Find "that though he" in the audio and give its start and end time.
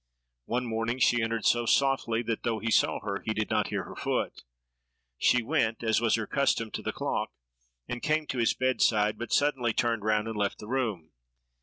2.23-2.71